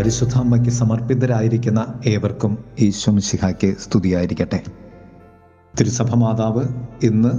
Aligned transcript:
പരിശുദ്ധ 0.00 0.38
അമ്മയ്ക്ക് 0.38 0.70
സമർപ്പിതരായിരിക്കുന്ന 0.70 2.00
ഏവർക്കും 2.06 2.50
ഈശ്വം 2.50 2.88
ഈശ്വംശിഹായ്ക്ക് 2.88 3.76
സ്തുതിയായിരിക്കട്ടെ. 3.78 4.62
തിരുസഭ 5.80 6.14
മാതാവ് 6.14 6.64
ഇന്ന് 7.02 7.30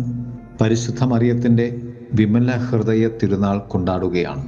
പരിശുദ്ധ 0.62 1.04
മറിയത്തിന്റെ 1.04 1.82
വിമല 2.14 2.52
ഹൃദയ 2.52 3.08
തിരുനാൾ 3.08 3.58
കൊണ്ടാടുകയാണ്. 3.58 4.48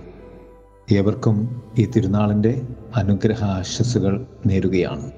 ഏവർക്കും 0.91 1.61
ഈ 1.79 1.85
തിരുനാളിന്റെ 1.95 2.67
അനുഗ്രഹ 2.95 3.43
ആശസ്സുകൾ 3.43 4.25
നേരുകയാണ്. 4.45 5.11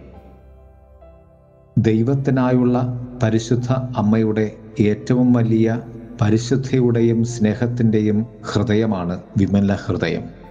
ദൈവത്തിനായുള്ള 1.78 3.08
പരിശുദ്ധ 3.24 3.72
അമ്മയുടെ 3.72 4.56
ഏറ്റവും 4.80 5.34
വലിയ 5.34 5.82
പരിശുദ്ധിയുടെയും 6.22 7.24
സ്നേഹത്തിന്റെയും 7.24 8.26
ഹൃദയമാണ് 8.54 9.20
വിമല 9.38 9.78
ഹൃദയം. 9.86 10.45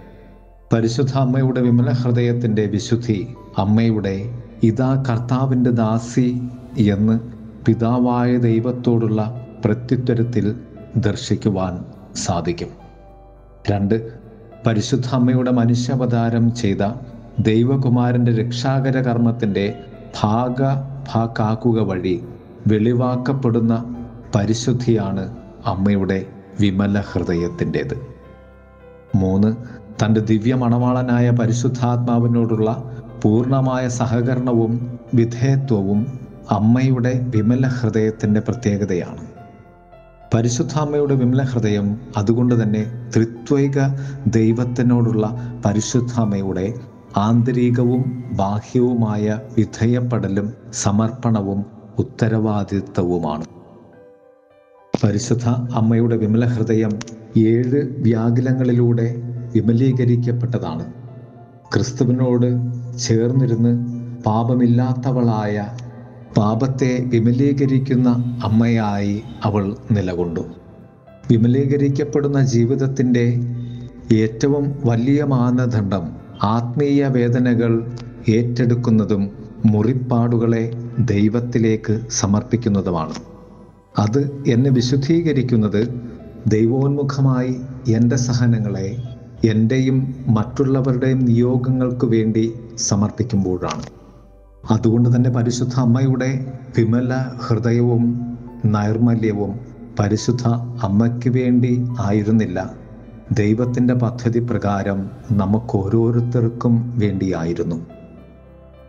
പരിശുദ്ധ 0.73 1.17
അമ്മയുടെ 1.17 1.61
വിമല 1.61 1.89
ഹൃദയത്തിന്റെ 1.91 2.65
വിശുദ്ധി 2.65 3.27
അമ്മയുടെ 3.57 4.33
ഇതാ 4.63 5.03
കർത്താവിന്റെ 5.09 5.69
ദാസി 5.69 6.41
എന്ന് 6.77 7.19
പിതാവായ 7.65 8.37
ദൈവത്തോടുള്ള 8.37 9.41
പ്രത്യുത്തരത്തിൽ 9.65 10.55
ദർശിക്കുവാൻ 10.97 11.85
സാധിക്കും. 12.15 12.67
രണ്ട് 13.71 13.95
പരിശുദ്ധ 14.67 15.07
അമ്മയുടെ 15.07 15.51
മനുഷ്യാവതാരം 15.51 16.55
ചെയ്ത 16.55 16.83
ദൈവകുമാരന്റെ 17.39 18.31
രക്ഷാകര 18.31 19.01
കർമ്മത്തിന്റെ 19.01 19.79
ഭാഗ 20.23 20.59
ഭാക്കാക്കുക 21.13 21.79
വഴി 21.81 22.23
വെളിവാക്കപ്പെടുന്ന 22.67 23.73
പരിശുദ്ധിയാണ് 24.35 25.35
അമ്മയുടെ 25.65 26.27
വിമല 26.59 27.03
ഹൃദയത്തിന്റേത്. 27.11 27.95
മൂന്ന് 29.15 29.51
തന്റെ 30.03 30.21
ദിവ്യമണവാളനായ 30.21 31.29
പരിശുദ്ധാത്മാവിനോടുള്ള 31.29 32.91
പൂർണമായ 33.21 33.87
സഹകരണവും 33.87 34.99
വിധേയത്വവും 35.13 36.19
അമ്മയുടെ 36.51 37.25
വിമല 37.27 37.67
ഹൃദയത്തിന്റെ 37.67 38.39
പ്രത്യേകതയാണ്. 38.39 39.21
പരിശുദ്ധ 40.33 40.77
അമ്മയുടെ 40.77 41.15
വിമല 41.15 41.41
ഹൃദയം 41.41 41.97
അതുകൊണ്ട് 42.17 42.63
തന്നെ 42.63 43.09
ത്രിത്വൈക 43.13 43.79
ദൈവത്തിനോടുള്ള 44.27 45.37
പരിശുദ്ധ 45.65 46.19
അമ്മയുടെ 46.19 46.73
ആന്തരികവും 47.17 48.23
ബാഹ്യവുമായ 48.31 49.39
വിധേയപ്പെടലും 49.57 50.53
സമർപ്പണവും 50.73 51.65
ഉത്തരവാദിത്വവുമാണ്. 51.99 53.45
പരിശുദ്ധ 55.03 55.49
അമ്മയുടെ 55.49 56.17
വിമല 56.17 56.45
ഹൃദയം 56.45 57.03
ഏഴ് 57.37 57.95
വ്യാകുലങ്ങളിലൂടെ 57.97 59.24
വിമലീകരിക്കപ്പെട്ടതാണ്. 59.55 60.85
ക്രിസ്തുവിനോട് 61.73 62.47
ചേർന്നിരുന്ന് 62.97 63.71
പാപമില്ലാത്തവളായ 64.25 65.55
പാപത്തെ 66.37 67.03
വിമലീകരിക്കുന്ന 67.13 68.09
അമ്മയായി 68.43 69.23
അവൾ 69.43 69.75
നിലകൊണ്ടു. 69.91 70.43
വിമലീകരിക്കപ്പെടുന്ന 71.31 72.41
ജീവിതത്തിന്റെ 72.45 73.25
ഏറ്റവും 74.13 74.75
വലിയ 74.85 75.23
മാനദണ്ഡം 75.23 76.03
ആത്മീയ 76.43 77.07
വേദനകൾ 77.07 77.71
ഏറ്റെടുക്കുന്നതും 78.29 79.23
മുറിപ്പാടുകളെ 79.65 80.63
ദൈവത്തിലേക്ക് 80.99 82.01
സമർപ്പിക്കുന്നതുമാണ്. 82.09 83.15
അത് 83.99 84.21
എന്നെ 84.47 84.69
വിശുദ്ധീകരിക്കുന്നത് 84.69 85.81
ദൈവോന്മുഖമായി 86.47 87.53
എന്റെ 87.87 88.15
സഹനങ്ങളെ 88.15 88.87
എന്റെയും 89.47 90.15
മറ്റുള്ളവരുടെയും 90.27 91.19
നിയോഗങ്ങൾക്ക് 91.19 92.05
വേണ്ടി 92.05 92.53
സമർപ്പിക്കുമ്പോഴാണ്. 92.77 93.83
അതുകൊണ്ട് 94.71 95.15
തന്നെ 95.15 95.29
പരിശുദ്ധ 95.29 95.75
അമ്മയുടെ 95.79 96.55
വിമല 96.77 97.13
ഹൃദയവും 97.37 98.03
നൈർമല്യവും 98.65 99.59
പരിശുദ്ധ 99.99 100.47
അമ്മയ്ക്ക് 100.83 101.29
വേണ്ടി 101.29 101.87
ആയിരുന്നില്ല. 101.99 102.73
ദൈവത്തിന്റെ 103.31 103.93
പദ്ധതി 103.93 104.39
പ്രകാരം 104.39 105.09
നമുക്ക് 105.31 105.77
ഓരോരുത്തർക്കും 105.77 106.93
വേണ്ടിയായിരുന്നു. 106.97 107.75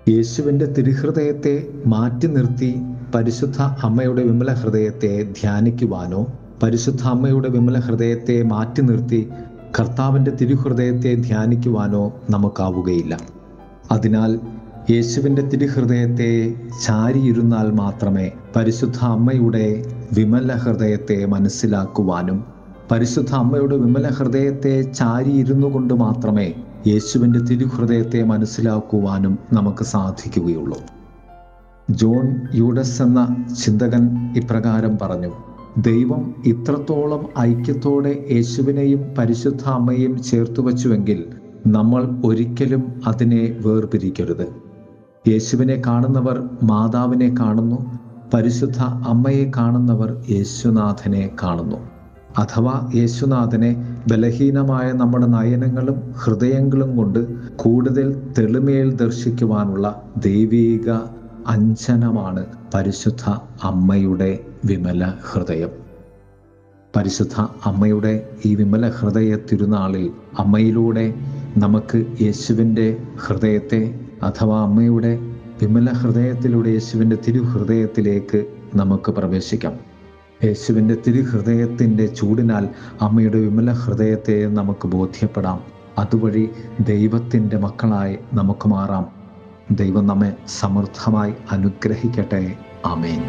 യേശുവിന്റെ 0.08 0.66
തിരുഹൃദയത്തെ 0.66 1.54
മാറ്റി 1.86 2.26
നിർത്തി 2.26 2.70
പരിശുദ്ധ 3.14 3.62
അമ്മയുടെ 3.62 4.22
വിമല 4.22 4.52
ഹൃദയത്തെ 4.52 5.22
ധ്യാനിക്കുവാനോ 5.40 6.26
പരിശുദ്ധ 6.62 7.02
അമ്മയുടെ 7.02 7.48
വിമല 7.48 7.78
ഹൃദയത്തെ 7.78 8.42
മാറ്റി 8.42 8.80
നിർത്തി 8.82 9.28
കർത്താവിന്റെ 9.78 10.30
തിരുഹൃദയത്തെ 10.30 11.14
ധ്യാനിക്കുവാനോ 11.14 12.12
നമുക്കാവുകയില്ല. 12.30 13.18
അതിനാൽ 13.90 14.40
യേശുവിന്റെ 14.90 15.42
തിരുഹൃദയത്തെ 15.42 16.54
ചാരിയിരുന്നാൽ 16.84 17.72
മാത്രമേ 17.72 18.32
പരിശുദ്ധ 18.56 18.98
അമ്മയുടെ 19.04 19.84
വിമല 20.14 20.52
ഹൃദയത്തെ 20.52 21.26
മനസ്സിലാക്കുവാനും 21.26 22.44
പരിശുദ്ധ 22.90 23.34
അമ്മയുടെ 23.34 23.76
വിമല 23.76 24.08
ഹൃദയത്തെ 24.08 24.74
ചാരിയിരുന്നു 24.92 25.66
കൊണ്ട് 25.66 25.94
മാത്രമേ 25.94 26.54
യേശുവിന്റെ 26.86 27.38
തിരുഹൃദയത്തെ 27.38 28.22
മനസ്സിലാക്കുവാനും 28.22 29.38
നമുക്ക് 29.52 29.84
സാധിക്കുകയുള്ളൂ. 29.84 30.78
ജോൺ 31.90 32.26
യൂഡസ് 32.54 33.02
എന്ന 33.02 33.20
ചിന്തകൻ 33.64 34.04
ഇപ്രകാരം 34.36 34.98
പറഞ്ഞു 34.98 35.32
ദൈവം 35.84 36.34
ഇത്രത്തോളം 36.46 37.28
ഐക്യത്തോടെ 37.40 38.24
യേശുവിനെയും 38.30 39.14
പരിശുദ്ധ 39.18 39.68
അമ്മയെയും 39.68 40.22
ചേർത്തു 40.22 40.62
വച്ചുവെങ്കിൽ 40.62 41.18
നമ്മൾ 41.66 42.02
ഒരിക്കലും 42.24 43.02
അതിനെ 43.06 43.58
വേർപിരിക്കരുത്. 43.66 44.46
യേശുവിനെ 45.28 45.82
കാണുന്നവർ 45.86 46.48
മാതാവിനെ 46.62 47.34
കാണുന്നു 47.38 47.78
പരിശുദ്ധ 48.34 48.80
അമ്മയെ 48.82 49.50
കാണുന്നവർ 49.56 50.16
യേശുനാഥനെ 50.30 51.30
കാണുന്നു. 51.42 51.76
അഥവാ 52.38 52.90
യേശുനാഥനെ 52.94 53.70
ബലഹീനമായ 54.08 54.92
നമ്മുടെ 54.92 55.26
നയനങ്ങളും 55.26 56.12
ഹൃദയങ്ങളും 56.16 56.96
കൊണ്ട് 56.96 57.20
കൂടുതൽ 57.56 58.32
തെളിമയിൽ 58.38 58.92
ദർശിക്കുവാനുള്ള 58.94 60.02
ദൈവീക 60.16 60.88
അഞ്ജനമാണ് 61.46 62.46
പരിശുദ്ധ 62.74 63.24
അമ്മയുടെ 63.64 64.32
വിമല 64.66 65.12
ഹൃദയം. 65.32 65.68
പരിശുദ്ധ 66.96 67.40
അമ്മയുടെ 67.40 68.28
ഈ 68.44 68.54
വിമല 68.54 68.88
ഹൃദയ 68.88 69.36
തിരുനാളിൽ 69.52 70.10
അമ്മയിലൂടെ 70.38 71.14
നമുക്ക് 71.56 72.04
യേശുവിന്റെ 72.20 72.96
ഹൃദയത്തെ 73.26 74.00
അഥവാ 74.22 74.62
അമ്മയുടെ 74.62 75.18
വിമല 75.62 75.90
ഹൃദയത്തിലൂടെ 75.90 76.68
യേശുവിന്റെ 76.68 77.18
തിരുഹൃദയത്തിലേക്ക് 77.28 78.46
നമുക്ക് 78.74 79.12
പ്രവേശിക്കാം. 79.12 79.72
യേശുവിന്റെ 80.44 80.96
തിരുഹൃദയത്തിന്റെ 81.06 82.06
ചൂടിനാൽ 82.06 82.68
അമ്മയുടെ 83.00 83.38
വിമല 83.38 83.70
ഹൃദയത്തെ 83.70 84.46
നമുക്ക് 84.46 84.88
ബോധ്യപ്പെടാം. 84.88 85.60
അതുവഴി 85.98 86.50
ദൈവത്തിന്റെ 86.80 87.56
മക്കളായി 87.58 88.18
നമുക്ക് 88.34 88.68
മാറാം. 88.68 89.06
ദൈവം 89.70 90.06
നമ്മെ 90.06 90.36
സമൃദ്ധമായി 90.46 91.34
അനുഗ്രഹിക്കട്ടെ. 91.50 92.54
ആമേൻ. 92.86 93.22